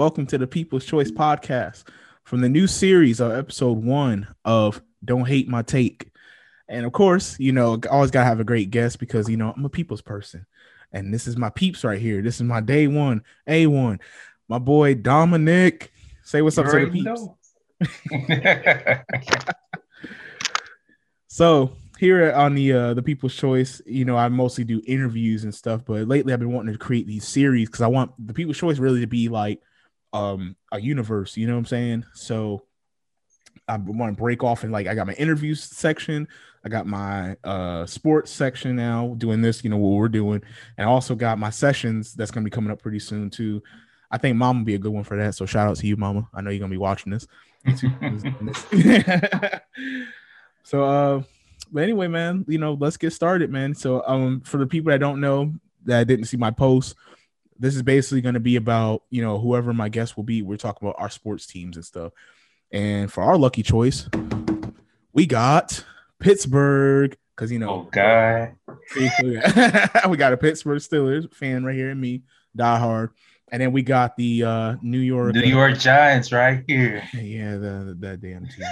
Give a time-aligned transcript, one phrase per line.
[0.00, 1.84] welcome to the People's Choice Podcast
[2.24, 6.10] from the new series of episode one of Don't Hate My Take.
[6.70, 9.66] And of course, you know, always gotta have a great guest because you know I'm
[9.66, 10.46] a people's person.
[10.90, 12.22] And this is my peeps right here.
[12.22, 14.00] This is my day one, A1,
[14.48, 15.92] my boy Dominic.
[16.22, 17.28] Say what's up to the peeps.
[21.28, 25.54] so here on the uh the people's choice you know i mostly do interviews and
[25.54, 28.56] stuff but lately i've been wanting to create these series because i want the people's
[28.56, 29.60] choice really to be like
[30.12, 32.04] um a universe you know what i'm saying?
[32.14, 32.62] So
[33.68, 36.26] i want to break off and like i got my interviews section
[36.64, 40.42] i got my uh sports section now doing this you know what we're doing
[40.76, 43.62] and i also got my sessions that's going to be coming up pretty soon too.
[44.10, 45.96] I think mom will be a good one for that so shout out to you
[45.96, 46.28] mama.
[46.34, 47.26] I know you're going to be watching this.
[50.62, 51.22] So uh
[51.72, 53.74] but anyway, man, you know, let's get started, man.
[53.74, 55.52] So, um, for the people that don't know
[55.84, 56.96] that didn't see my post,
[57.60, 60.42] this is basically going to be about you know whoever my guest will be.
[60.42, 62.12] We're talking about our sports teams and stuff.
[62.72, 64.08] And for our lucky choice,
[65.12, 65.84] we got
[66.18, 68.54] Pittsburgh because you know, oh god,
[70.08, 72.22] we got a Pittsburgh Steelers fan right here, and me,
[72.56, 73.10] die hard.
[73.52, 77.02] And then we got the uh, New York New York Giants right here.
[77.12, 78.64] Yeah, the, that damn team.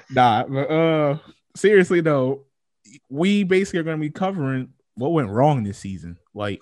[0.10, 1.18] nah, but uh,
[1.56, 2.44] seriously though,
[3.10, 6.16] we basically are going to be covering what went wrong this season.
[6.34, 6.60] Like,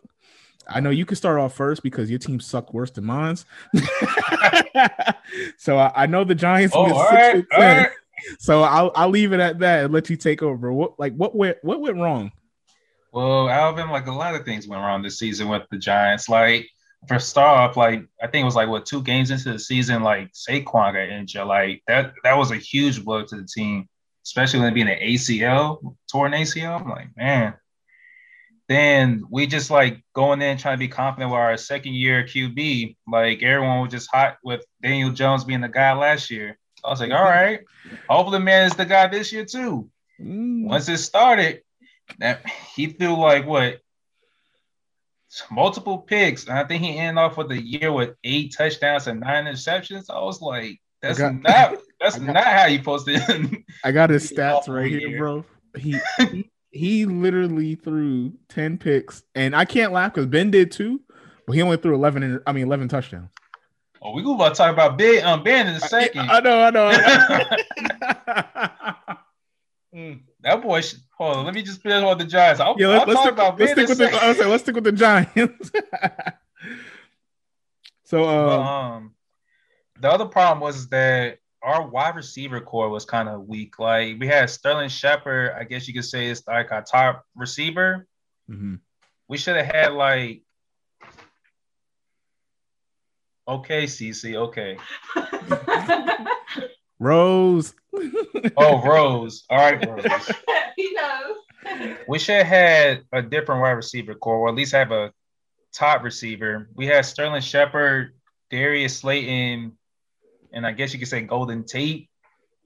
[0.69, 3.37] I know you can start off first because your team sucked worse than mine.
[5.59, 6.75] so I, I, know the Giants.
[6.77, 7.91] Oh, all right, all right.
[8.39, 10.73] So I'll I'll leave it at that and let you take over.
[10.73, 12.33] What like what went what went wrong?
[13.13, 16.29] Well, Alvin, like a lot of things went wrong this season with the Giants.
[16.29, 16.69] Like
[17.09, 20.03] for start off, like I think it was like what two games into the season,
[20.03, 21.47] like Saquon got injured.
[21.47, 23.89] Like that that was a huge blow to the team,
[24.25, 26.81] especially when it being an ACL, torn ACL.
[26.81, 27.55] I'm like, man.
[28.71, 32.95] Then we just like going in trying to be confident with our second year QB.
[33.09, 36.57] Like everyone was just hot with Daniel Jones being the guy last year.
[36.85, 37.63] I was like, all right,
[38.09, 39.91] hopefully, man is the guy this year too.
[40.21, 40.69] Mm.
[40.69, 41.63] Once it started,
[42.21, 43.81] that he threw like what
[45.51, 46.47] multiple picks.
[46.47, 50.11] And I think he ended off with the year with eight touchdowns and nine interceptions.
[50.11, 53.63] I was like, that's got, not that's got, not how you supposed to.
[53.83, 55.45] I got his stats right here, bro.
[55.77, 61.01] He, he he literally threw 10 picks, and I can't laugh because Ben did too,
[61.47, 63.31] but he only threw 11 in, I mean 11 touchdowns.
[64.03, 66.31] Oh, we gonna talk about Ben um Ben in a second.
[66.31, 66.87] I, I know, I know.
[66.87, 68.97] I
[69.93, 69.95] know.
[69.99, 70.21] mm.
[70.43, 71.45] That boy, should, hold on.
[71.45, 72.61] Let me just finish on the Giants.
[72.61, 74.85] I'll, yeah, let, us talk about let's stick with the, I say, let's stick with
[74.85, 75.71] the Giants.
[78.05, 79.15] so, um, um,
[80.01, 83.79] the other problem was that our wide receiver core was kind of weak.
[83.79, 88.07] Like we had Sterling Shepard, I guess you could say is like our top receiver.
[88.51, 88.77] Mm-hmm.
[89.29, 90.43] We should have had like
[93.47, 94.77] okay, CC, okay.
[96.99, 97.75] Rose.
[98.57, 99.45] oh, Rose.
[99.51, 100.31] All right, Rose.
[100.77, 101.37] he knows.
[102.09, 105.13] We should have had a different wide receiver core, or at least have a
[105.73, 106.69] top receiver.
[106.75, 108.15] We had Sterling Shepard,
[108.51, 109.77] Darius Slayton,
[110.53, 112.09] and I guess you could say Golden Tate.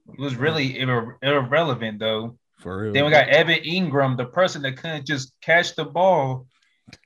[0.07, 2.37] It was really irre- irrelevant though.
[2.59, 2.93] For real.
[2.93, 6.47] Then we got Evan Engram, the person that couldn't just catch the ball.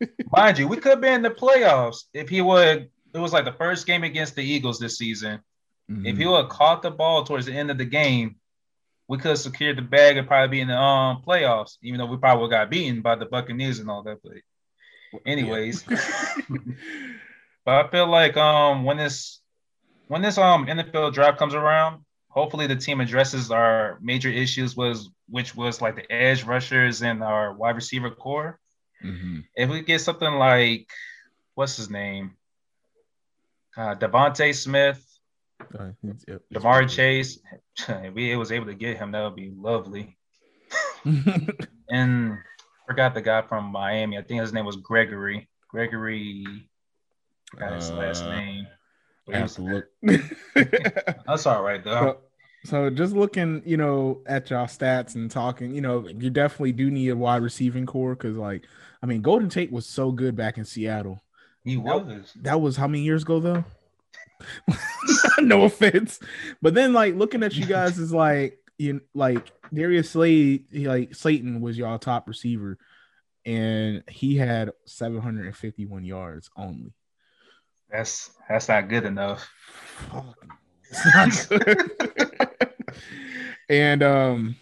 [0.32, 2.90] Mind you, we could have been in the playoffs if he would.
[3.14, 5.40] It was like the first game against the Eagles this season.
[5.90, 6.06] Mm-hmm.
[6.06, 8.36] If he would have caught the ball towards the end of the game,
[9.08, 12.06] we could have secured the bag and probably be in the um, playoffs, even though
[12.06, 14.20] we probably got beaten by the Buccaneers and all that.
[14.22, 14.34] But
[15.26, 15.84] anyways,
[17.66, 19.39] but I feel like um when this
[20.10, 25.10] when this um NFL draft comes around, hopefully the team addresses our major issues was
[25.30, 28.60] which was like the edge rushers and our wide receiver core.
[29.04, 29.42] Mm-hmm.
[29.56, 30.90] If we get something like
[31.54, 32.32] what's his name,
[33.78, 35.06] uh, DeVonta Smith,
[35.78, 35.92] uh,
[36.28, 37.40] yep, Ja'Marr Chase,
[37.88, 40.18] if we was able to get him, that would be lovely.
[41.90, 42.38] and
[42.88, 44.18] forgot the guy from Miami.
[44.18, 45.48] I think his name was Gregory.
[45.68, 46.46] Gregory,
[47.52, 48.68] forgot his uh, last name.
[49.34, 49.86] I have to look.
[51.26, 52.18] That's all right though.
[52.66, 56.74] So, so just looking, you know, at y'all stats and talking, you know, you definitely
[56.74, 58.66] do need a wide receiving core because, like,
[59.02, 61.24] I mean, Golden Tate was so good back in Seattle.
[61.64, 62.34] He was.
[62.34, 63.64] That, that was how many years ago though?
[65.40, 66.20] no offense,
[66.62, 71.62] but then like looking at you guys is like you like Darius Slade, like Slayton
[71.62, 72.78] was y'all top receiver,
[73.46, 76.94] and he had 751 yards only.
[77.92, 79.50] That's that's not good enough.
[81.16, 81.92] Not good.
[83.70, 84.56] and um,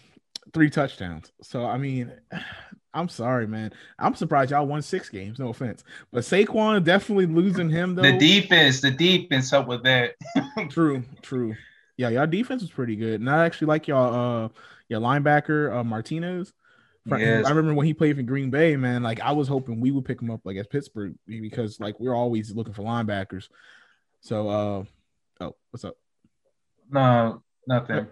[0.52, 1.32] three touchdowns.
[1.42, 2.12] So I mean,
[2.94, 3.72] I'm sorry, man.
[3.98, 5.38] I'm surprised y'all won six games.
[5.38, 8.02] No offense, but Saquon definitely losing him though.
[8.02, 10.14] The defense, the defense helped with that.
[10.70, 11.54] true, true.
[11.96, 14.44] Yeah, y'all defense was pretty good, and I actually like y'all.
[14.44, 14.48] Uh,
[14.88, 16.52] your linebacker uh, Martinez.
[17.16, 17.46] Yes.
[17.46, 19.02] I remember when he played for Green Bay, man.
[19.02, 22.14] Like I was hoping we would pick him up like at Pittsburgh because like we're
[22.14, 23.48] always looking for linebackers.
[24.20, 24.84] So, uh,
[25.40, 25.96] oh, what's up?
[26.90, 28.08] No, nothing.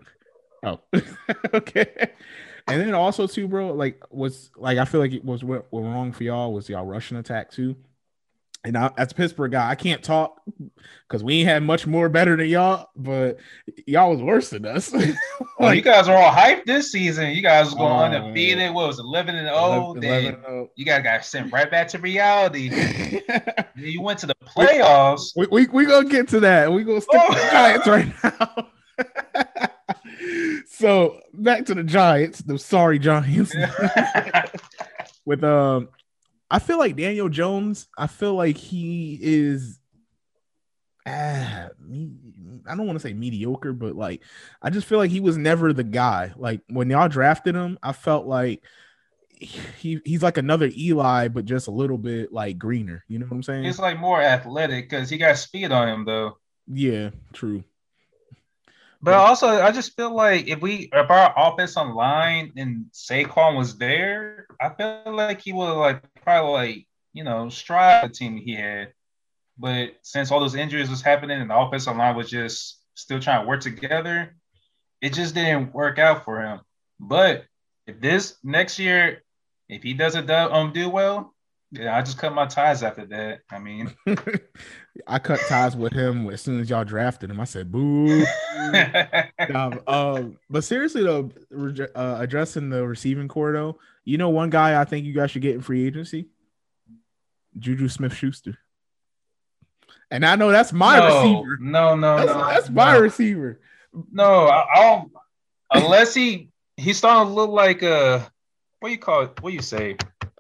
[0.63, 0.81] Oh,
[1.55, 2.11] okay.
[2.69, 5.83] And then also too, bro, like was like I feel like it was what, what
[5.83, 7.77] wrong for y'all was y'all rushing attack too.
[8.67, 10.43] And I, as a Pittsburgh guy, I can't talk
[11.07, 13.39] because we ain't had much more better than y'all, but
[13.87, 14.93] y'all was worse than us.
[14.93, 15.15] like,
[15.61, 17.31] well, you guys are all hyped this season.
[17.31, 18.75] You guys going uh, undefeated.
[18.75, 19.57] What was 11 and 0?
[19.57, 20.71] 11, 11 0.
[20.75, 22.65] You guys got sent right back to reality.
[23.77, 25.31] you went to the playoffs.
[25.37, 26.73] We, we, we gonna get to that.
[26.73, 27.35] We're gonna stick oh.
[27.35, 28.67] to the Giants right now.
[30.67, 33.55] so back to the Giants, the sorry Giants.
[35.25, 35.89] With um,
[36.51, 37.89] I feel like Daniel Jones.
[37.97, 39.79] I feel like he is.
[41.09, 41.69] Ah,
[42.69, 44.23] I don't want to say mediocre, but like
[44.61, 46.33] I just feel like he was never the guy.
[46.37, 48.65] Like when y'all drafted him, I felt like
[49.39, 53.05] he he's like another Eli, but just a little bit like greener.
[53.09, 53.65] You know what I'm saying?
[53.65, 56.39] He's like more athletic because he got speed on him though.
[56.67, 57.63] Yeah, true.
[59.03, 63.77] But also, I just feel like if we if our offense line and Saquon was
[63.77, 68.57] there, I feel like he would like probably like you know strive the team he
[68.57, 68.93] had.
[69.59, 73.43] But since all those injuries was happening and the offensive line was just still trying
[73.43, 74.37] to work together,
[75.01, 76.61] it just didn't work out for him.
[77.01, 77.45] But
[77.87, 79.23] if this next year,
[79.69, 81.35] if he doesn't do, um do well,
[81.79, 83.41] yeah, I just cut my ties after that.
[83.51, 83.95] I mean,
[85.07, 87.41] I cut ties with him as soon as y'all drafted him.
[87.41, 88.25] I said, "Boo."
[89.55, 91.31] um, um, but seriously though,
[91.95, 95.43] uh, addressing the receiving core though, you know, one guy I think you guys should
[95.43, 96.27] get in free agency,
[97.59, 98.59] Juju Smith Schuster.
[100.11, 101.59] And I know that's my no, receiver.
[101.61, 103.01] No, no, that's, no, that's my no.
[103.01, 103.61] receiver.
[104.13, 105.13] No, I, don't.
[105.73, 108.31] Unless he he's starting to look like a
[108.81, 109.43] what you call it?
[109.43, 109.97] What you say?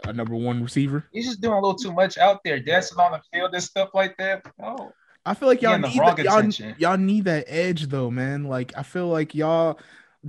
[0.06, 1.04] A number one receiver.
[1.12, 3.90] He's just doing a little too much out there, dancing on the field and stuff
[3.94, 4.44] like that.
[4.62, 4.92] Oh,
[5.24, 8.44] I feel like y'all need that, y'all, y'all need that edge though, man.
[8.44, 9.78] Like I feel like y'all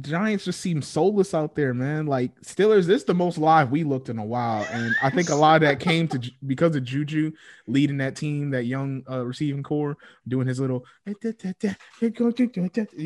[0.02, 2.06] Giants just seem soulless out there, man.
[2.06, 5.30] Like Steelers, this is the most live we looked in a while, and I think
[5.30, 7.32] a lot of that came to because of Juju
[7.68, 9.98] leading that team, that young uh, receiving core,
[10.28, 11.14] doing his little, you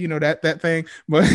[0.08, 0.86] know that that thing.
[1.08, 1.28] But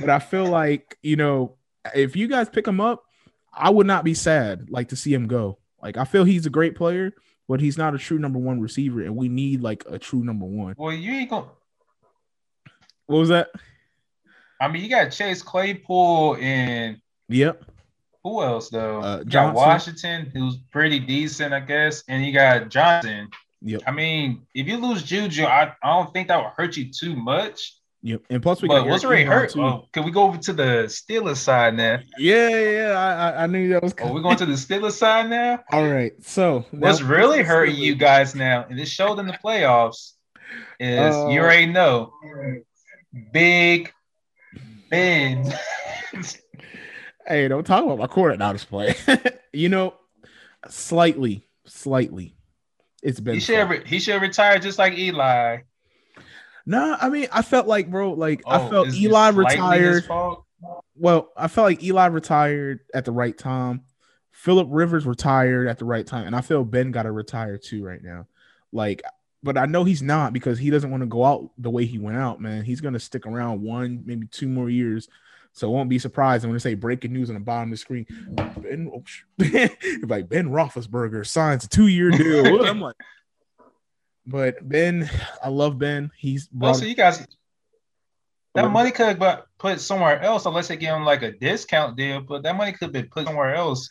[0.00, 1.56] but I feel like you know
[1.94, 3.04] if you guys pick him up,
[3.52, 5.58] I would not be sad like to see him go.
[5.82, 7.12] Like I feel he's a great player,
[7.48, 10.46] but he's not a true number one receiver, and we need like a true number
[10.46, 10.74] one.
[10.78, 11.46] Well, you ain't gonna.
[13.06, 13.48] What was that?
[14.60, 16.98] I mean, you got Chase Claypool and
[17.28, 17.64] yep.
[18.22, 19.00] Who else though?
[19.00, 23.30] Uh, got Washington, who's pretty decent, I guess, and you got Johnson.
[23.62, 23.82] Yep.
[23.86, 27.16] I mean, if you lose Juju, I, I don't think that would hurt you too
[27.16, 27.79] much.
[28.02, 28.22] Yep.
[28.30, 29.54] And plus, we but what's already hurt?
[29.56, 31.98] Oh, can we go over to the Steelers side now?
[32.16, 33.34] Yeah, yeah.
[33.36, 33.92] I, I knew that was.
[33.92, 34.12] Coming.
[34.12, 35.62] Oh, we're going to the Steelers side now.
[35.72, 36.12] All right.
[36.24, 40.12] So what's really hurting you guys now, and this showed in the playoffs,
[40.78, 42.12] is uh, you already know,
[43.32, 43.92] Big
[44.88, 45.52] Ben.
[47.26, 48.94] hey, don't talk about my quarter now display.
[49.52, 49.92] you know,
[50.68, 52.34] slightly, slightly,
[53.02, 53.34] it's been.
[53.34, 55.58] He should he should retire just like Eli.
[56.66, 60.08] No, I mean, I felt like, bro, like oh, I felt Eli retired.
[60.96, 63.84] Well, I felt like Eli retired at the right time.
[64.32, 67.84] Philip Rivers retired at the right time, and I feel Ben got to retire too
[67.84, 68.26] right now.
[68.72, 69.02] Like,
[69.42, 71.98] but I know he's not because he doesn't want to go out the way he
[71.98, 72.40] went out.
[72.40, 75.08] Man, he's gonna stick around one, maybe two more years.
[75.52, 77.76] So I won't be surprised when they say breaking news on the bottom of the
[77.76, 78.06] screen.
[78.28, 79.02] Ben, oh,
[80.06, 82.64] like Ben Roethlisberger signs a two-year deal.
[82.66, 82.96] I'm like,
[84.30, 85.10] but Ben,
[85.42, 86.10] I love Ben.
[86.16, 86.74] He's well.
[86.74, 87.26] So you guys,
[88.54, 89.26] that money could be
[89.58, 92.20] put somewhere else unless they give him like a discount deal.
[92.20, 93.90] But that money could be put somewhere else.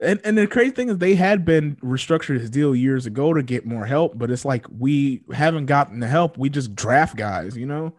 [0.00, 3.42] And and the crazy thing is, they had been restructured his deal years ago to
[3.42, 6.36] get more help, but it's like we haven't gotten the help.
[6.36, 7.94] We just draft guys, you know.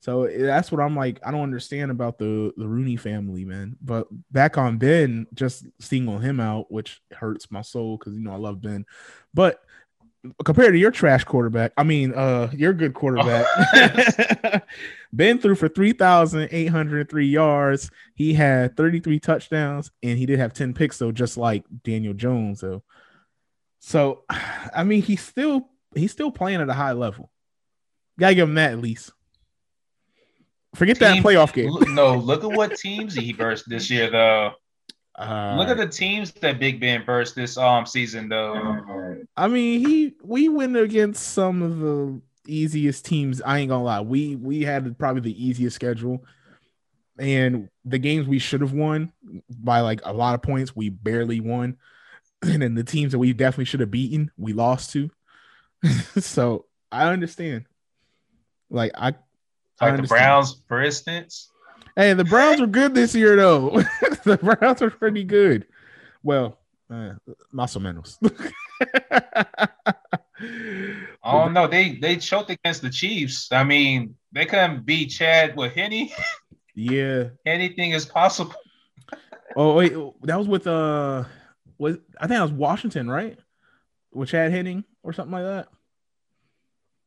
[0.00, 1.20] So eh, that's what I'm like.
[1.24, 3.76] I don't understand about the the Rooney family, man.
[3.80, 8.32] But back on Ben, just single him out, which hurts my soul because you know
[8.32, 8.84] I love Ben.
[9.34, 9.62] But
[10.44, 13.46] compared to your trash quarterback, I mean, uh, your good quarterback,
[15.12, 17.90] Ben threw for 3,803 yards.
[18.14, 22.60] He had 33 touchdowns and he did have 10 picks, though, just like Daniel Jones,
[22.60, 22.82] though.
[23.80, 24.24] So,
[24.74, 27.30] I mean, he's still he's still playing at a high level.
[28.18, 29.12] Gotta give him that at least.
[30.74, 31.72] Forget Team, that playoff game.
[31.94, 34.52] no, look at what teams he versed this year, though.
[35.18, 39.16] Uh, Look at the teams that Big Ben burst this um season though.
[39.36, 43.42] I mean, he we went against some of the easiest teams.
[43.42, 44.00] I ain't gonna lie.
[44.00, 46.24] We we had probably the easiest schedule.
[47.18, 49.12] And the games we should have won
[49.50, 51.76] by like a lot of points, we barely won.
[52.40, 55.10] And then the teams that we definitely should have beaten, we lost to.
[56.20, 57.64] so I understand.
[58.70, 59.06] Like I
[59.80, 61.50] like I the Browns, for instance.
[61.98, 63.70] Hey, the Browns were good this year, though.
[64.24, 65.66] the Browns are pretty good.
[66.22, 66.56] Well,
[66.88, 67.14] uh,
[67.52, 68.18] más o menos.
[71.24, 73.50] oh no, they they choked against the Chiefs.
[73.50, 76.08] I mean, they couldn't beat Chad with Henne.
[76.76, 78.54] Yeah, anything is possible.
[79.56, 81.24] oh wait, that was with uh,
[81.78, 83.36] was I think that was Washington, right?
[84.12, 85.66] With Chad Henne or something like that.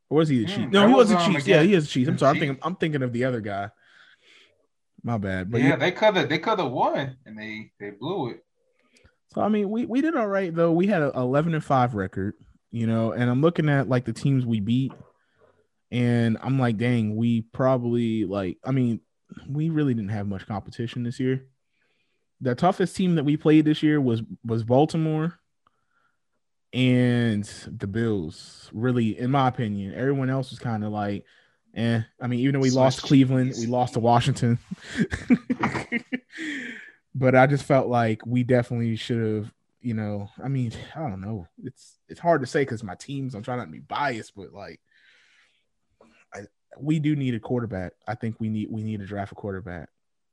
[0.10, 0.72] Or was he the mm, Chiefs?
[0.74, 1.48] No, he was, was the Chiefs.
[1.48, 2.10] Yeah, he is the Chiefs.
[2.10, 3.70] I'm sorry, I'm thinking I'm thinking of the other guy.
[5.04, 5.52] My bad.
[5.52, 5.76] But yeah, yeah.
[5.78, 8.44] they could have they could have won and they they blew it.
[9.34, 10.72] So I mean, we we did all right though.
[10.72, 12.36] We had an 11 and 5 record,
[12.70, 14.92] you know, and I'm looking at like the teams we beat
[15.92, 19.02] and I'm like, dang, we probably like I mean,
[19.48, 21.46] we really didn't have much competition this year.
[22.42, 25.40] The toughest team that we played this year was was Baltimore
[26.74, 28.70] and the Bills.
[28.74, 31.26] Really, in my opinion, everyone else was kind of like
[31.76, 34.60] Eh, I mean, even though we Swiss lost Cleveland, we lost to Washington.
[37.16, 41.22] but I just felt like we definitely should have, you know, I mean, I don't
[41.22, 41.48] know.
[41.64, 44.54] It's it's hard to say because my teams, I'm trying not to be biased, but
[44.54, 44.82] like
[46.34, 46.42] I,
[46.78, 47.94] we do need a quarterback.
[48.06, 49.90] I think we need we need to draft a quarterback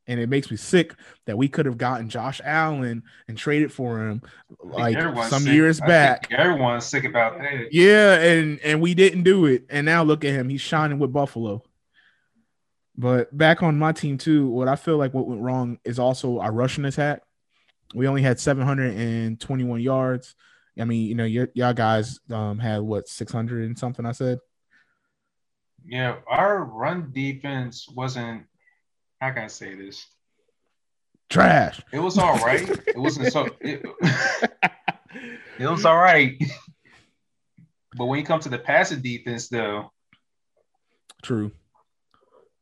[0.08, 0.94] and it makes me sick
[1.26, 4.22] that we could have gotten Josh Allen and traded for him
[4.64, 4.98] like
[5.28, 5.52] some sick.
[5.52, 6.32] years back.
[6.32, 7.68] everyone's sick about that.
[7.70, 11.12] Yeah, and and we didn't do it, and now look at him; he's shining with
[11.12, 11.62] Buffalo.
[12.96, 16.40] But back on my team too, what I feel like what went wrong is also
[16.40, 17.22] our rushing attack.
[17.94, 20.34] We only had 721 yards.
[20.78, 24.04] I mean, you know, y- y'all guys um, had what 600 and something.
[24.04, 24.40] I said.
[25.86, 28.44] Yeah, our run defense wasn't
[29.20, 30.06] how can I say this?
[31.28, 31.80] Trash.
[31.92, 32.68] It was all right.
[32.68, 33.48] it wasn't so.
[33.60, 33.84] It,
[35.58, 36.40] it was all right.
[37.96, 39.90] But when you come to the passing defense, though,
[41.22, 41.50] true.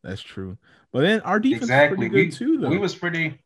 [0.02, 0.56] That's true.
[0.92, 2.08] But then our defense exactly.
[2.08, 2.68] pretty good we, too, though.
[2.70, 3.38] We was pretty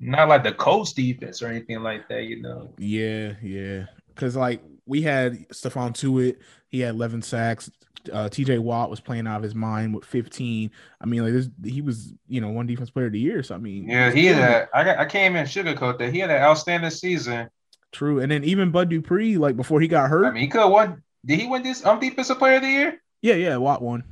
[0.00, 2.74] not like the Colts defense or anything like that, you know.
[2.76, 3.86] Yeah, yeah.
[4.08, 6.38] Because like we had Stephon Tuitt,
[6.68, 7.70] he had 11 sacks.
[8.12, 10.70] Uh, TJ Watt was playing out of his mind with 15.
[11.00, 13.42] I mean, like this, he was, you know, one defense player of the year.
[13.42, 14.68] So I mean, yeah, he had.
[14.72, 16.12] I got, I can't even sugarcoat that.
[16.12, 17.50] He had an outstanding season.
[17.90, 20.26] True, and then even Bud Dupree, like before he got hurt.
[20.26, 21.02] I mean, he could have won.
[21.24, 23.02] Did he win this um defensive player of the year?
[23.22, 24.04] Yeah, yeah, Watt won.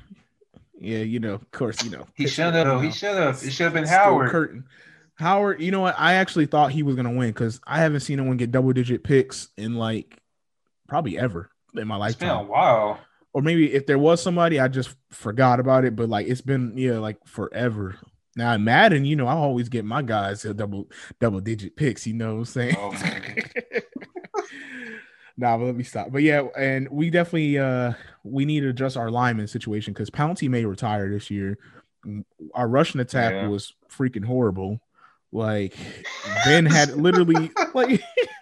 [0.81, 2.07] Yeah, you know, of course, you know.
[2.15, 2.83] He should have.
[2.83, 3.43] He should have.
[3.45, 4.31] It should have been Howard.
[4.31, 4.65] Curtain.
[5.17, 5.95] Howard, you know what?
[5.97, 9.05] I actually thought he was gonna win because I haven't seen anyone get double digit
[9.05, 10.21] picks in like
[10.89, 12.29] probably ever in my lifetime.
[12.29, 13.01] It's been a while
[13.35, 15.95] or maybe if there was somebody, I just forgot about it.
[15.95, 17.97] But like it's been yeah, like forever.
[18.37, 20.89] Now in Madden, you know, I always get my guys a double
[21.21, 22.07] double digit picks.
[22.07, 22.77] You know what I'm saying?
[22.79, 22.91] Oh,
[25.37, 26.13] nah, but let me stop.
[26.13, 30.49] But yeah, and we definitely uh we need to adjust our lineman situation because Pouncey
[30.49, 31.59] may retire this year.
[32.55, 33.49] Our Russian attack yeah.
[33.49, 34.81] was freaking horrible.
[35.33, 35.75] Like
[36.45, 38.01] Ben had literally like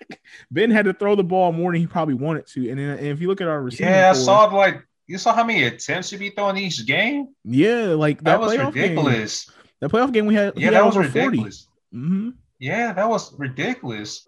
[0.50, 2.70] Ben had to throw the ball more than he probably wanted to.
[2.70, 5.44] And, and if you look at our receiving, yeah, I saw like you saw how
[5.44, 7.28] many attempts you be throwing each game.
[7.44, 9.46] Yeah, like that, that was ridiculous.
[9.46, 11.66] Game, that playoff game we had, yeah, that was ridiculous.
[11.94, 12.30] Mm-hmm.
[12.58, 14.26] Yeah, that was ridiculous.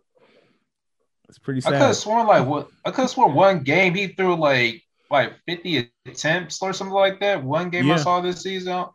[1.29, 1.75] It's pretty sad.
[1.75, 4.83] I could have sworn like what I could have sworn one game he threw like
[5.11, 7.43] like 50 attempts or something like that.
[7.43, 7.95] One game yeah.
[7.95, 8.73] I saw this season.
[8.73, 8.87] I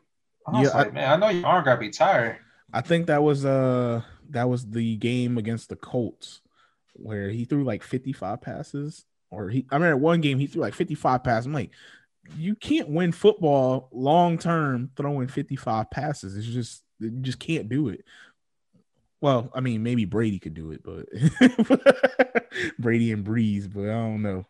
[0.51, 2.38] was yeah, like, I, man, I know your arm gotta be tired.
[2.74, 6.41] I think that was uh that was the game against the Colts
[7.01, 9.06] where he threw like 55 passes.
[9.32, 11.46] Or he I remember one game he threw like 55 passes.
[11.46, 11.72] I'm like,
[12.38, 16.36] you can't win football long term throwing 55 passes.
[16.36, 18.03] It's just you just can't do it.
[19.22, 21.06] Well, I mean, maybe Brady could do it, but
[22.79, 24.46] Brady and Brees, but I don't know.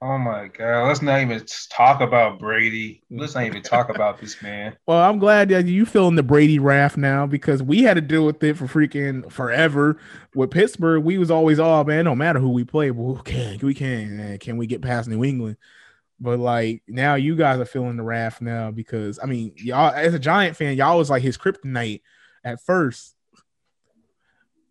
[0.00, 3.02] Oh my god, let's not even talk about Brady.
[3.10, 4.76] Let's not even talk about this man.
[4.86, 8.24] Well, I'm glad that you feeling the Brady wrath now because we had to deal
[8.24, 9.98] with it for freaking forever.
[10.34, 13.74] With Pittsburgh, we was always, oh man, no matter who we play, well, can we
[13.74, 15.56] can can we get past New England?
[16.20, 20.14] But like now, you guys are feeling the wrath now because I mean, y'all as
[20.14, 22.02] a Giant fan, y'all was like his kryptonite
[22.44, 23.14] at first.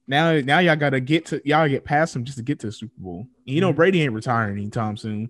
[0.07, 2.71] Now, now y'all gotta get to y'all get past him just to get to the
[2.71, 3.27] Super Bowl.
[3.45, 3.77] And you know, mm-hmm.
[3.77, 5.29] Brady ain't retiring anytime soon.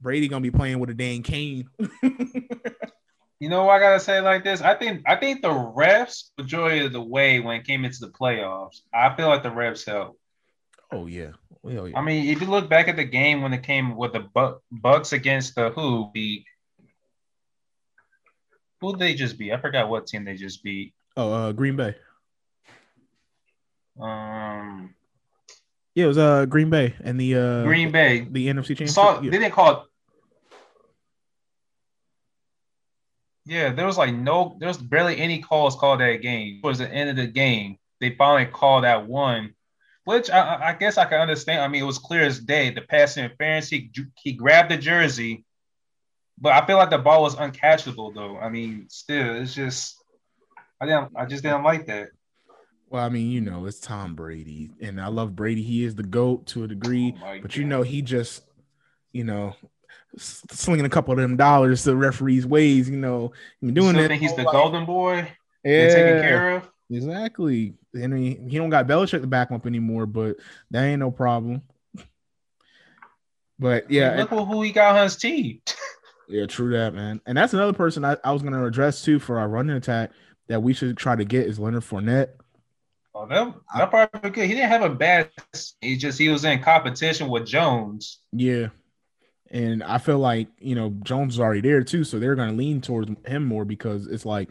[0.00, 1.68] Brady gonna be playing with a Dan Kane.
[3.40, 4.60] you know what I gotta say like this?
[4.60, 8.08] I think I think the refs majority of the way when it came into the
[8.08, 10.18] playoffs, I feel like the refs helped.
[10.92, 11.30] Oh yeah.
[11.62, 11.98] Well, yeah.
[11.98, 15.12] I mean, if you look back at the game when it came with the Bucks
[15.12, 16.44] against the who beat
[18.82, 19.52] who they just beat?
[19.52, 20.92] I forgot what team they just beat.
[21.16, 21.94] Oh, uh, Green Bay.
[24.00, 24.94] Um.
[25.94, 28.94] Yeah, it was uh Green Bay and the uh Green Bay the NFC championship.
[28.94, 29.30] Saw, yeah.
[29.30, 29.78] They didn't call it
[33.44, 36.60] Yeah, there was like no, there was barely any calls called that game.
[36.62, 39.54] Towards the end of the game, they finally called that one,
[40.04, 41.60] which I, I guess I can understand.
[41.60, 42.70] I mean, it was clear as day.
[42.70, 45.44] The pass interference, he, he grabbed the jersey,
[46.38, 48.38] but I feel like the ball was uncatchable though.
[48.38, 49.96] I mean, still, it's just,
[50.80, 52.10] I didn't, I just didn't like that.
[52.92, 55.62] Well, I mean, you know, it's Tom Brady, and I love Brady.
[55.62, 57.56] He is the goat to a degree, oh but God.
[57.56, 58.42] you know, he just,
[59.12, 59.56] you know,
[60.18, 63.32] slinging a couple of them dollars to referees' ways, you know,
[63.62, 64.10] doing that.
[64.10, 65.26] He's the golden boy.
[65.64, 66.70] Yeah, taken care of.
[66.90, 67.72] Exactly.
[67.94, 70.36] I mean, he don't got Belichick to back him up anymore, but
[70.70, 71.62] that ain't no problem.
[73.58, 75.62] But yeah, look and, who he got on his team.
[76.28, 77.22] yeah, true that, man.
[77.24, 80.10] And that's another person I, I was gonna address too for our running attack
[80.48, 82.32] that we should try to get is Leonard Fournette.
[83.22, 84.46] Oh, that, that probably good.
[84.48, 85.30] He didn't have a bad.
[85.80, 88.18] He just he was in competition with Jones.
[88.32, 88.68] Yeah,
[89.52, 92.04] and I feel like, you know, Jones is already there too.
[92.04, 94.48] So they're going to lean towards him more because it's like,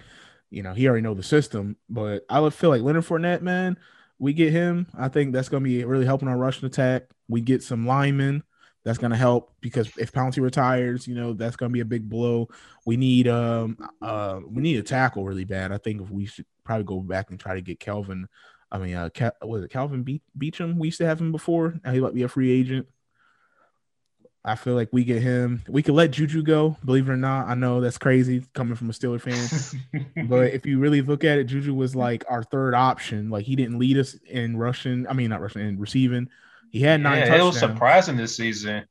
[0.51, 1.75] you know, he already know the system.
[1.89, 3.77] But I would feel like Leonard Fournette, man,
[4.19, 4.87] we get him.
[4.97, 7.03] I think that's going to be really helping our rushing attack.
[7.27, 8.43] We get some linemen.
[8.83, 11.85] That's going to help because if Pouncey retires, you know, that's going to be a
[11.85, 12.47] big blow.
[12.85, 15.71] We need um uh we need a tackle really bad.
[15.71, 18.27] I think if we should probably go back and try to get Kelvin.
[18.71, 19.09] I mean, uh,
[19.41, 20.77] was it Calvin Be- Beachum?
[20.77, 21.79] We used to have him before.
[21.83, 22.87] Now he might be a free agent.
[24.43, 25.61] I feel like we get him.
[25.67, 26.75] We could let Juju go.
[26.83, 30.65] Believe it or not, I know that's crazy coming from a Steeler fan, but if
[30.65, 33.29] you really look at it, Juju was like our third option.
[33.29, 35.05] Like he didn't lead us in rushing.
[35.07, 36.27] I mean, not rushing in receiving.
[36.71, 37.19] He had nine.
[37.19, 38.85] Yeah, it was surprising this season.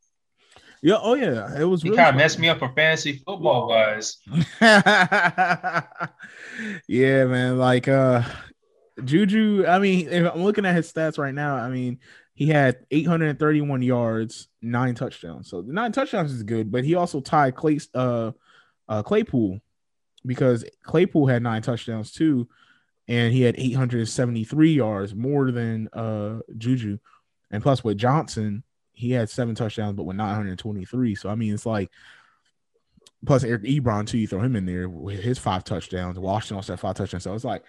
[0.83, 0.99] Yeah.
[1.01, 1.59] Oh yeah.
[1.59, 1.83] It was.
[1.83, 4.19] He really kind of messed me up for fantasy football wise.
[6.87, 7.59] yeah, man.
[7.59, 8.23] Like uh,
[9.05, 9.65] Juju.
[9.67, 11.99] I mean, if I'm looking at his stats right now, I mean,
[12.35, 15.51] he had 831 yards, nine touchdowns.
[15.51, 18.33] So the nine touchdowns is good, but he also tied Clay, uh,
[18.89, 19.61] uh, Claypool
[20.25, 22.49] because Claypool had nine touchdowns too,
[23.09, 26.99] and he had 873 yards more than uh, Juju.
[27.51, 31.15] And plus with Johnson, he had seven touchdowns, but with 923.
[31.15, 31.91] So I mean, it's like
[33.25, 34.19] plus Eric Ebron too.
[34.19, 36.19] You throw him in there with his five touchdowns.
[36.19, 37.25] Washington also had five touchdowns.
[37.25, 37.65] So it's like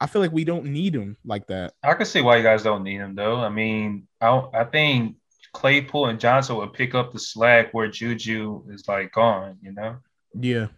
[0.00, 1.74] I feel like we don't need him like that.
[1.82, 3.36] I can see why you guys don't need him though.
[3.36, 5.16] I mean, I I think
[5.52, 9.58] Claypool and Johnson would pick up the slack where Juju is like gone.
[9.60, 9.96] You know?
[10.38, 10.68] Yeah,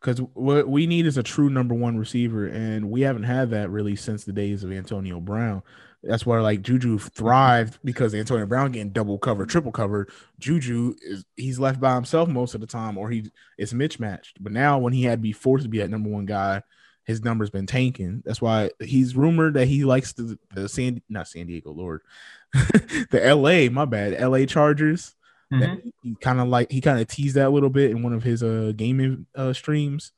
[0.00, 3.70] because what we need is a true number one receiver, and we haven't had that
[3.70, 5.62] really since the days of Antonio Brown.
[6.04, 10.10] That's where like Juju thrived because Antonio Brown getting double covered, triple covered.
[10.38, 14.42] Juju is he's left by himself most of the time, or he it's mismatched.
[14.42, 16.62] But now when he had to be forced to be that number one guy
[17.04, 18.22] his number's been tanking.
[18.24, 22.02] That's why he's rumored that he likes the, the San not San Diego, Lord,
[22.52, 25.14] the LA, my bad, LA Chargers.
[25.52, 25.88] Mm-hmm.
[26.02, 28.22] He kind of like he kind of teased that a little bit in one of
[28.22, 30.12] his uh gaming uh streams,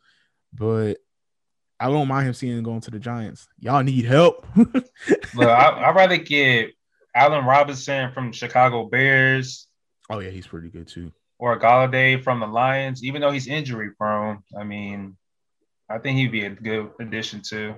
[0.52, 0.98] but
[1.80, 3.48] I don't mind him seeing him going to the Giants.
[3.58, 4.46] Y'all need help.
[4.56, 4.88] Look,
[5.36, 6.70] I, would rather get
[7.14, 9.66] Allen Robinson from Chicago Bears.
[10.08, 11.12] Oh yeah, he's pretty good too.
[11.38, 14.42] Or Golladay from the Lions, even though he's injury prone.
[14.58, 15.16] I mean,
[15.88, 17.76] I think he'd be a good addition too.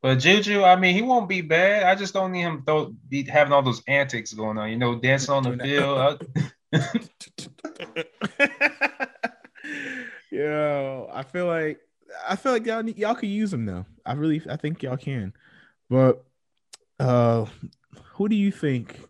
[0.00, 1.82] But Juju, I mean, he won't be bad.
[1.82, 4.70] I just don't need him to be having all those antics going on.
[4.70, 6.24] You know, dancing on the field.
[10.30, 11.80] Yo, I feel like
[12.28, 13.86] I feel like y'all y'all could use him though.
[14.06, 15.32] I really I think y'all can.
[15.90, 16.24] But
[17.00, 17.46] uh
[18.12, 19.00] who do you think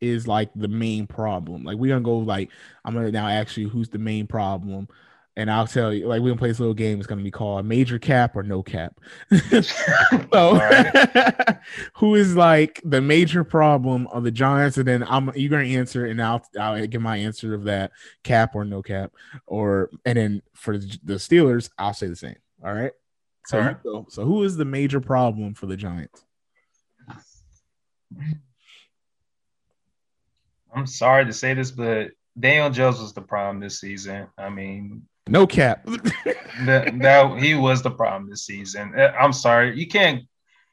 [0.00, 1.64] is like the main problem?
[1.64, 2.50] Like we're gonna go like
[2.84, 4.88] I'm gonna now ask you who's the main problem
[5.36, 6.98] and I'll tell you, like, we can play this little game.
[6.98, 9.00] It's to be called major cap or no cap.
[9.30, 10.58] so,
[11.94, 14.76] who is like the major problem of the Giants?
[14.76, 17.92] And then I'm you're to answer, and I'll I'll give my answer of that
[18.24, 19.12] cap or no cap,
[19.46, 22.36] or and then for the Steelers, I'll say the same.
[22.64, 22.92] All right.
[23.46, 23.76] So, All right.
[24.08, 26.24] so who is the major problem for the Giants?
[30.74, 34.26] I'm sorry to say this, but Daniel Jones was the problem this season.
[34.38, 35.84] I mean, no cap.
[36.64, 38.92] that, that he was the problem this season.
[38.98, 40.22] Uh, I'm sorry, you can't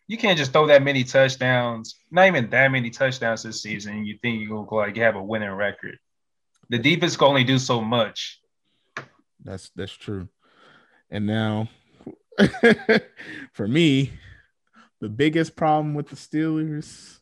[0.07, 1.95] you can't just throw that many touchdowns.
[2.09, 4.05] Not even that many touchdowns this season.
[4.05, 5.99] You think you're going to like you have a winning record?
[6.69, 8.41] The defense can only do so much.
[9.43, 10.27] That's that's true.
[11.11, 11.69] And now,
[13.53, 14.13] for me,
[14.99, 17.18] the biggest problem with the Steelers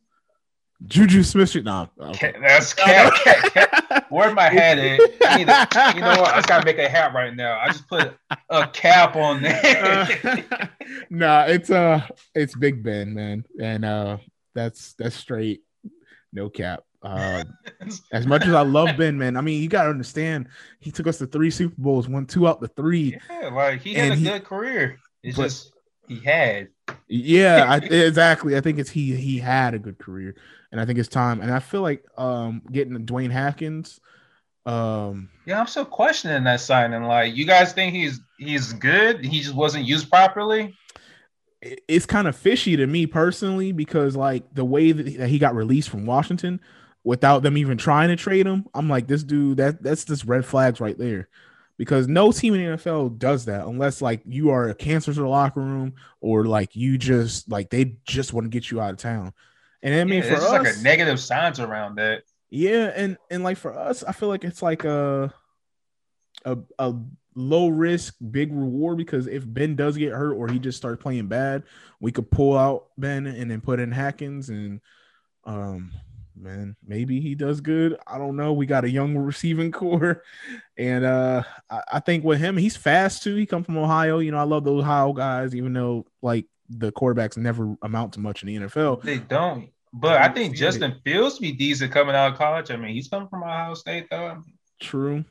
[0.86, 1.64] Juju Smith Schuster.
[1.64, 2.36] No, okay.
[2.40, 4.06] that's cat, cat, cat.
[4.10, 5.00] Where my hat at?
[5.26, 6.34] I need to, you know what?
[6.34, 7.60] I just gotta make a hat right now.
[7.60, 8.16] I just put
[8.50, 10.08] a cap on there.
[10.24, 10.68] uh,
[11.10, 14.18] nah, it's uh, it's Big Ben, man, and uh,
[14.54, 15.62] that's that's straight,
[16.32, 16.84] no cap.
[17.02, 17.44] Uh,
[18.12, 20.48] as much as I love Ben, man, I mean, you gotta understand,
[20.80, 23.18] he took us to three Super Bowls, won two out the three.
[23.30, 25.00] Yeah, like he had a he, good career.
[25.24, 25.74] It's but, just
[26.08, 26.70] he had.
[27.08, 28.56] Yeah, I, exactly.
[28.56, 30.36] I think it's he he had a good career
[30.72, 31.42] and I think it's time.
[31.42, 34.00] And I feel like um, getting Dwayne Haskins.
[34.66, 37.04] Um, yeah, I'm still questioning that signing.
[37.04, 39.24] Like, you guys think he's he's good?
[39.24, 40.76] He just wasn't used properly.
[41.62, 45.90] It's kind of fishy to me personally because like the way that he got released
[45.90, 46.60] from Washington
[47.04, 50.46] without them even trying to trade him, I'm like this dude that that's just red
[50.46, 51.30] flags right there.
[51.78, 55.20] Because no team in the NFL does that unless like you are a cancer to
[55.20, 58.92] the locker room or like you just like they just want to get you out
[58.92, 59.34] of town.
[59.84, 62.24] And I mean, yeah, for us, like a negative signs around that.
[62.50, 65.34] Yeah, and and like for us, I feel like it's like a
[66.46, 66.94] a a
[67.36, 71.28] low risk, big reward because if Ben does get hurt or he just starts playing
[71.28, 71.64] bad,
[72.00, 74.82] we could pull out Ben and then put in Haskins and
[75.46, 75.92] um
[76.36, 77.98] man, maybe he does good.
[78.06, 78.54] I don't know.
[78.54, 80.24] We got a young receiving core,
[80.78, 83.36] and uh I, I think with him, he's fast too.
[83.36, 84.20] He come from Ohio.
[84.20, 88.20] You know, I love those Ohio guys, even though like the quarterbacks never amount to
[88.20, 89.02] much in the NFL.
[89.04, 89.70] They don't.
[89.94, 91.02] But I, think Justin it.
[91.04, 92.72] Fields be decent coming out of college.
[92.72, 94.44] I mean, he's coming from Ohio State though.
[94.80, 95.24] True.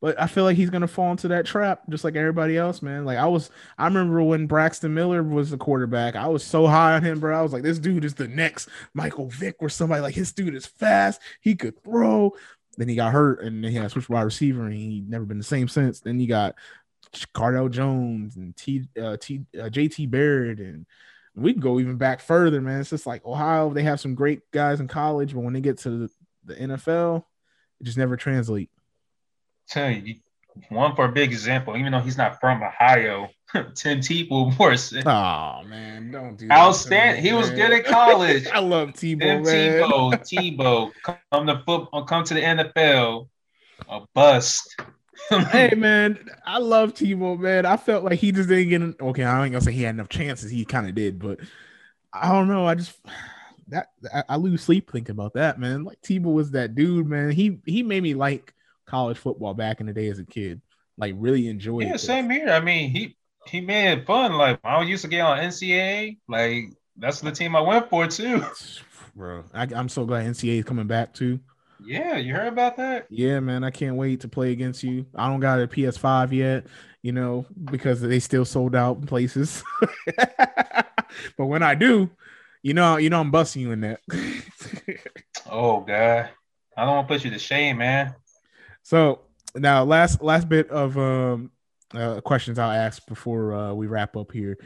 [0.00, 3.06] But I feel like he's gonna fall into that trap just like everybody else, man.
[3.06, 6.14] Like I was, I remember when Braxton Miller was the quarterback.
[6.14, 7.38] I was so high on him, bro.
[7.38, 10.02] I was like, this dude is the next Michael Vick or somebody.
[10.02, 11.22] Like his dude is fast.
[11.40, 12.32] He could throw.
[12.76, 15.38] Then he got hurt, and then he had switched wide receiver, and he never been
[15.38, 16.00] the same since.
[16.00, 16.54] Then you got
[17.34, 20.86] Cardale Jones and T, uh, T, uh, JT Barrett, and
[21.34, 22.80] we can go even back further, man.
[22.80, 25.78] It's just like Ohio, they have some great guys in college, but when they get
[25.78, 26.10] to the,
[26.44, 27.24] the NFL,
[27.80, 28.70] it just never translate.
[29.68, 30.16] Tell you,
[30.68, 33.28] one for a big example, even though he's not from Ohio,
[33.74, 34.94] Tim Tebow was.
[35.04, 37.22] Oh man, don't do outstanding.
[37.22, 38.46] He was good at college.
[38.52, 39.20] I love Tebow.
[39.20, 39.44] Tim man.
[39.44, 40.92] Tebow, Tebow,
[41.30, 43.28] come to football, come to the NFL,
[43.88, 44.76] a bust
[45.50, 47.66] hey man, I love Tebow, man.
[47.66, 49.24] I felt like he just didn't get okay.
[49.24, 50.50] I ain't gonna say he had enough chances.
[50.50, 51.40] He kind of did, but
[52.12, 52.66] I don't know.
[52.66, 52.98] I just
[53.68, 55.84] that I, I, lose sleep thinking about that, man.
[55.84, 57.30] Like Tebow was that dude, man.
[57.30, 58.54] He he made me like
[58.86, 60.60] college football back in the day as a kid.
[60.96, 61.90] Like really enjoy yeah, it.
[61.90, 62.48] Yeah, same here.
[62.48, 64.32] I mean, he he made it fun.
[64.34, 66.18] Like I used to get on NCAA.
[66.28, 66.64] Like
[66.96, 68.44] that's the team I went for too.
[69.16, 71.38] Bro, I, I'm so glad NCAA is coming back too.
[71.82, 73.06] Yeah, you heard about that?
[73.10, 73.64] Yeah, man.
[73.64, 75.06] I can't wait to play against you.
[75.14, 76.66] I don't got a PS5 yet,
[77.02, 79.62] you know, because they still sold out in places.
[81.36, 82.10] but when I do,
[82.62, 84.00] you know, you know, I'm busting you in that.
[85.50, 86.30] oh God,
[86.76, 88.14] I don't want to put you to shame, man.
[88.82, 89.20] So
[89.54, 91.50] now, last last bit of um
[91.94, 94.58] uh, questions I'll ask before uh, we wrap up here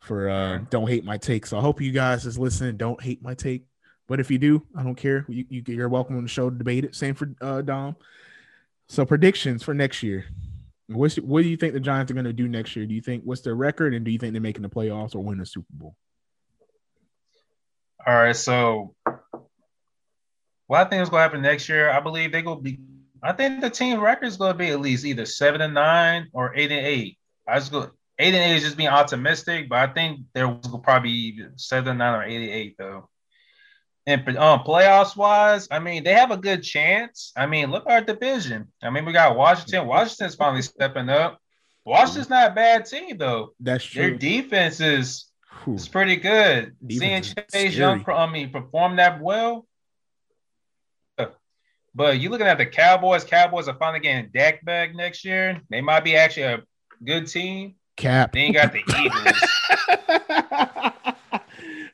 [0.00, 1.46] for uh, don't hate my take.
[1.46, 2.76] So I hope you guys is listening.
[2.76, 3.64] Don't hate my take.
[4.08, 5.24] But if you do, I don't care.
[5.28, 6.94] You, you are welcome on the show to debate it.
[6.94, 7.96] Same for uh, Dom.
[8.88, 10.26] So predictions for next year.
[10.88, 12.86] What's what do you think the Giants are going to do next year?
[12.86, 15.24] Do you think what's their record, and do you think they're making the playoffs or
[15.24, 15.96] win the Super Bowl?
[18.06, 18.94] All right, so
[20.68, 22.78] what I think is going to happen next year, I believe they're going to be.
[23.20, 26.28] I think the team record is going to be at least either seven and nine
[26.32, 27.18] or eight and eight.
[27.48, 27.90] I just go
[28.20, 31.98] eight and eight is just being optimistic, but I think there will probably seven and
[31.98, 33.08] nine or eight and eight though.
[34.08, 37.32] And um, playoffs wise, I mean, they have a good chance.
[37.36, 38.68] I mean, look at our division.
[38.80, 39.86] I mean, we got Washington.
[39.86, 41.40] Washington's finally stepping up.
[41.84, 43.50] Washington's not a bad team though.
[43.58, 44.02] That's true.
[44.02, 45.26] Their defense is,
[45.66, 46.76] is pretty good.
[46.84, 49.66] Defense Seeing Chase Young, I mean, perform that well.
[51.96, 53.24] But you looking at the Cowboys.
[53.24, 55.62] Cowboys are finally getting Dak back next year.
[55.70, 56.62] They might be actually a
[57.02, 57.76] good team.
[57.96, 58.32] Cap.
[58.32, 58.82] Then you got the
[60.82, 60.92] Eagles.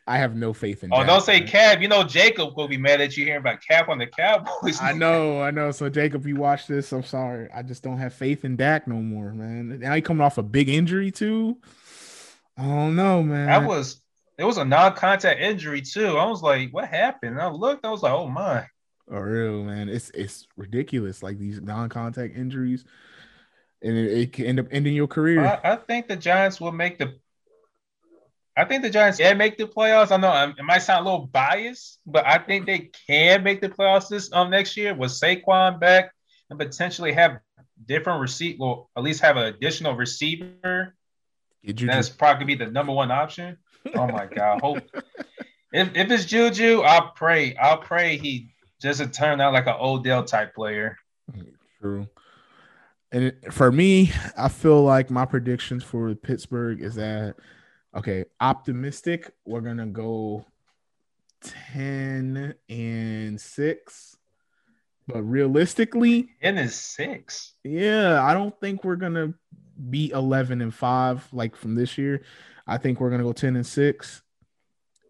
[0.06, 0.90] I have no faith in.
[0.92, 1.80] Oh, don't say Cap.
[1.80, 4.80] You know Jacob will be mad at you hearing about Cap on the Cowboys.
[4.80, 5.70] I know, I know.
[5.70, 6.92] So Jacob, you watch this.
[6.92, 7.48] I'm sorry.
[7.54, 9.78] I just don't have faith in Dak no more, man.
[9.78, 11.58] Now he coming off a big injury too.
[12.58, 13.46] I don't know, man.
[13.46, 14.02] That was
[14.38, 16.18] it was a non-contact injury too.
[16.18, 17.32] I was like, what happened?
[17.32, 18.66] And I looked, I was like, oh my.
[19.08, 19.88] Oh, real man.
[19.88, 21.22] It's it's ridiculous.
[21.22, 22.84] Like these non-contact injuries,
[23.82, 25.44] and it, it can end up ending your career.
[25.44, 27.14] I, I think the Giants will make the
[28.56, 30.12] I think the Giants can make the playoffs.
[30.12, 33.60] I know um, it might sound a little biased, but I think they can make
[33.60, 36.12] the playoffs this um next year with Saquon back
[36.50, 37.38] and potentially have
[37.86, 40.94] different receipt, well, at least have an additional receiver,
[41.64, 43.56] that's probably be the number one option.
[43.94, 44.60] Oh my god!
[44.60, 44.78] Hope
[45.72, 47.56] if, if it's Juju, I'll pray.
[47.56, 50.98] I'll pray he doesn't turn out like an Odell type player.
[51.80, 52.08] True.
[53.12, 57.36] And for me, I feel like my predictions for Pittsburgh is that
[57.94, 59.32] okay, optimistic.
[59.46, 60.44] We're gonna go
[61.40, 64.16] ten and six,
[65.06, 67.54] but realistically, ten and six.
[67.64, 69.34] Yeah, I don't think we're gonna
[69.90, 72.22] be eleven and five like from this year.
[72.66, 74.22] I think we're gonna go ten and six,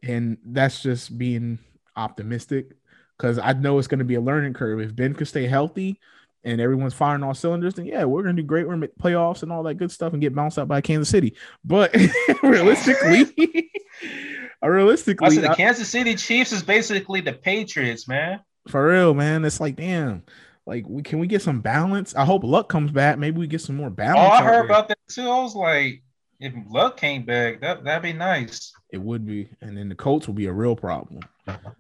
[0.03, 1.59] and that's just being
[1.97, 2.73] optimistic
[3.17, 4.81] because I know it's gonna be a learning curve.
[4.81, 6.01] If Ben could stay healthy
[6.45, 8.65] and everyone's firing all cylinders, then yeah, we're gonna do great.
[8.65, 11.09] We're gonna make playoffs and all that good stuff and get bounced out by Kansas
[11.09, 11.35] City.
[11.65, 11.95] But
[12.43, 13.71] realistically,
[14.63, 18.41] realistically, also, the Kansas City Chiefs is basically the Patriots, man.
[18.69, 19.45] For real, man.
[19.45, 20.23] It's like, damn,
[20.67, 22.15] like we can we get some balance?
[22.15, 23.19] I hope luck comes back.
[23.19, 24.19] Maybe we get some more balance.
[24.21, 24.65] Oh, I heard there.
[24.65, 25.29] about that too.
[25.29, 26.03] I was like,
[26.41, 28.73] if luck came back, that that'd be nice.
[28.91, 31.21] It would be, and then the Colts will be a real problem.
[31.47, 31.71] Uh-huh.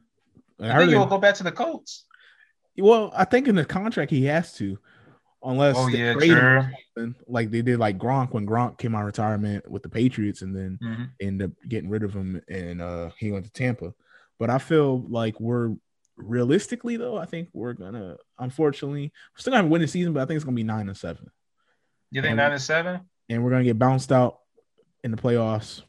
[0.60, 2.04] I, I think he'll go back to the Colts.
[2.78, 4.78] Well, I think in the contract he has to,
[5.42, 6.72] unless oh yeah, sure.
[7.26, 10.54] like they did like Gronk when Gronk came out of retirement with the Patriots, and
[10.56, 11.04] then mm-hmm.
[11.20, 13.92] ended up getting rid of him, and uh he went to Tampa.
[14.38, 15.74] But I feel like we're
[16.16, 20.26] realistically though, I think we're gonna unfortunately we're still gonna win the season, but I
[20.26, 21.30] think it's gonna be nine and seven.
[22.10, 23.00] You think and, nine and seven?
[23.28, 24.38] And we're gonna get bounced out
[25.04, 25.82] in the playoffs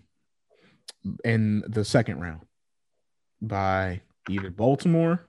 [1.24, 2.42] in the second round
[3.42, 5.28] by either Baltimore.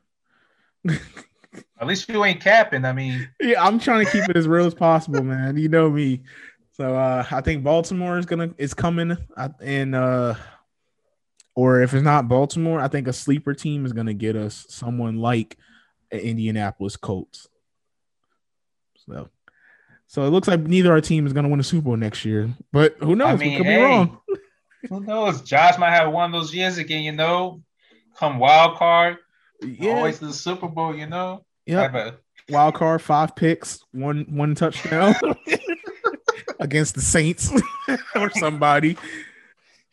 [1.80, 2.84] At least you ain't capping.
[2.84, 5.56] I mean, yeah, I'm trying to keep it as real as possible, man.
[5.56, 6.22] You know me.
[6.72, 9.16] So uh, I think Baltimore is gonna is coming,
[9.60, 10.34] and uh,
[11.54, 15.18] or if it's not Baltimore, I think a sleeper team is gonna get us someone
[15.18, 15.56] like
[16.10, 17.48] Indianapolis Colts.
[19.06, 19.28] So,
[20.06, 22.50] so it looks like neither our team is gonna win a Super Bowl next year,
[22.72, 23.28] but who knows?
[23.28, 24.18] I mean, we could hey, be wrong.
[24.88, 25.42] who knows?
[25.42, 27.02] Josh might have one of those years again.
[27.02, 27.62] You know,
[28.16, 29.18] come wild card
[29.62, 29.96] yeah.
[29.96, 31.44] Always the Super Bowl, you know.
[31.66, 32.12] Yeah.
[32.48, 35.14] Wild card, five picks, one one touchdown
[36.60, 37.50] against the Saints
[38.14, 38.98] or somebody.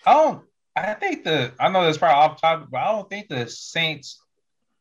[0.05, 0.43] I don't.
[0.75, 1.53] I think the.
[1.59, 4.21] I know that's probably off topic, but I don't think the Saints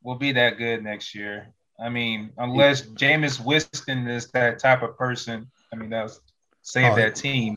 [0.02, 1.52] will be that good next year.
[1.78, 5.50] I mean, unless Jameis Winston is that type of person.
[5.72, 6.20] I mean, that's
[6.62, 7.56] save oh, that team.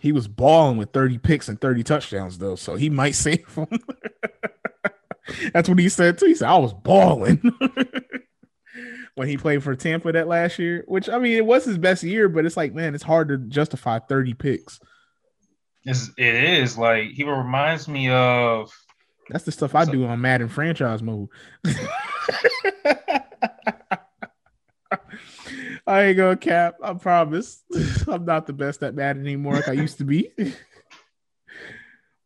[0.00, 3.68] He was balling with 30 picks and 30 touchdowns, though, so he might save them.
[5.52, 6.26] That's what he said too.
[6.26, 7.40] He said, I was balling
[9.14, 12.02] when he played for Tampa that last year, which I mean, it was his best
[12.02, 14.80] year, but it's like, man, it's hard to justify 30 picks.
[15.84, 18.72] It's, it is like he reminds me of
[19.28, 21.28] that's the stuff I do on Madden franchise mode.
[25.86, 26.76] I ain't gonna cap.
[26.82, 27.62] I promise.
[28.08, 30.30] I'm not the best at Madden anymore like I used to be.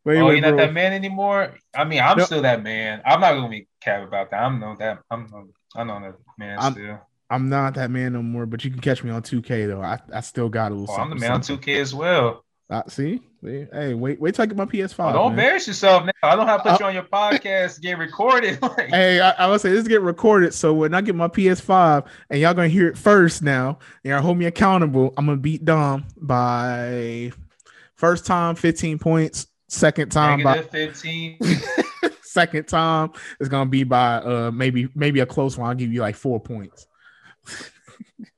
[0.07, 0.57] Oh, you're not bro.
[0.57, 1.55] that man anymore.
[1.75, 3.01] I mean, I'm still that man.
[3.05, 4.41] I'm not gonna be cap about that.
[4.41, 4.99] I'm no that.
[5.11, 5.49] I'm no.
[5.75, 6.99] I know that man I'm, still.
[7.29, 8.45] I'm not that man no more.
[8.45, 9.81] But you can catch me on 2K though.
[9.81, 10.95] I, I still got a little.
[10.95, 12.43] Oh, I'm the man on 2K as well.
[12.69, 15.11] Uh, see, hey, wait, wait till I get my PS5.
[15.11, 15.39] Oh, don't man.
[15.39, 16.11] embarrass yourself now.
[16.21, 18.59] I don't have to put I, you on your podcast get recorded.
[18.89, 20.53] hey, I, I would say this get recorded.
[20.53, 24.21] So when I get my PS5 and y'all gonna hear it first now, and y'all
[24.21, 27.31] hold me accountable, I'm gonna beat Dom by
[27.95, 31.39] first time 15 points Second time by 15.
[32.21, 35.69] second time is gonna be by uh maybe maybe a close one.
[35.69, 36.87] I'll give you like four points.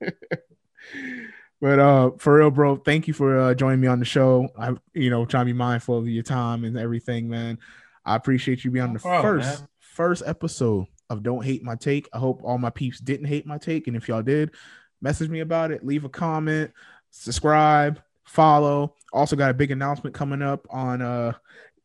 [1.60, 4.48] but uh for real, bro, thank you for uh, joining me on the show.
[4.58, 7.58] I you know trying to be mindful of your time and everything, man.
[8.04, 9.68] I appreciate you being on the problem, first man.
[9.78, 12.08] first episode of Don't Hate My Take.
[12.12, 14.52] I hope all my peeps didn't hate my take, and if y'all did,
[15.00, 15.84] message me about it.
[15.84, 16.72] Leave a comment,
[17.10, 18.94] subscribe follow.
[19.12, 21.32] Also got a big announcement coming up on uh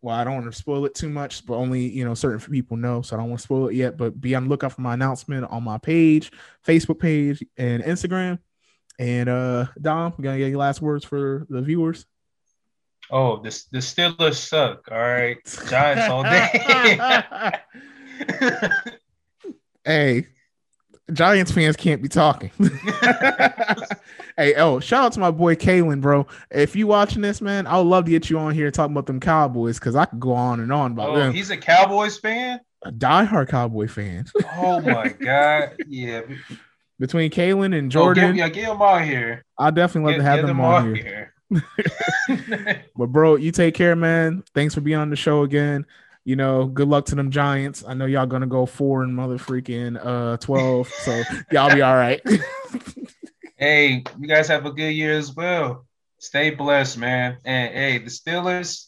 [0.02, 2.78] well, I don't want to spoil it too much, but only you know certain people
[2.78, 3.98] know, so I don't want to spoil it yet.
[3.98, 6.32] But be on the lookout for my announcement on my page,
[6.66, 8.38] Facebook page, and Instagram.
[9.00, 12.06] And uh Dom, you gonna get your last words for the viewers?
[13.10, 14.88] Oh, the the Steelers suck.
[14.92, 17.52] All right, Giants all day.
[19.84, 20.28] hey,
[21.14, 22.52] Giants fans can't be talking.
[24.38, 26.26] hey, oh, shout out to my boy Kalen, bro.
[26.50, 29.06] If you watching this, man, I would love to get you on here talking about
[29.06, 31.34] them Cowboys because I could go on and on about oh, them.
[31.34, 32.60] He's a Cowboys fan.
[32.84, 34.26] A diehard Cowboy fan.
[34.58, 36.22] oh my god, yeah.
[36.98, 39.44] Between Kalen and Jordan, oh, get, yeah, get him on here.
[39.60, 41.34] I definitely love get, to have them, them on, on here.
[41.50, 42.86] here.
[42.96, 44.44] but bro, you take care, man.
[44.56, 45.86] Thanks for being on the show again
[46.26, 47.84] you know, good luck to them Giants.
[47.88, 51.96] I know y'all gonna go four and mother freaking uh twelve, so y'all be all
[51.96, 52.20] right.
[53.58, 55.86] hey, you guys have a good year as well.
[56.18, 57.38] Stay blessed, man.
[57.46, 58.88] And hey, the Steelers,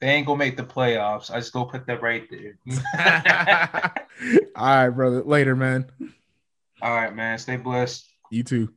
[0.00, 1.30] they ain't gonna make the playoffs.
[1.30, 2.58] I just go put that right there.
[4.56, 5.22] All right, brother.
[5.22, 5.88] Later, man.
[6.82, 7.38] All right, man.
[7.38, 8.04] Stay blessed.
[8.30, 8.74] You too.